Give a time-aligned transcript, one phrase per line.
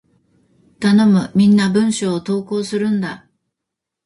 [0.79, 1.31] 頼む！
[1.35, 3.27] みんな文章を投稿するんだ！